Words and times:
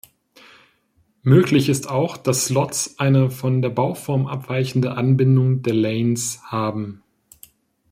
Möglich 1.21 1.69
ist 1.69 1.87
auch, 1.87 2.17
dass 2.17 2.45
Slots 2.47 2.97
eine 2.97 3.29
von 3.29 3.61
der 3.61 3.69
Bauform 3.69 4.25
abweichende 4.25 4.93
Anbindung 4.97 5.61
der 5.61 5.75
Lanes 5.75 6.41
haben. 6.47 7.03